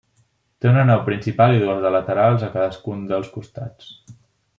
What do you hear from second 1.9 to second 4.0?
laterals a cadascun dels costats.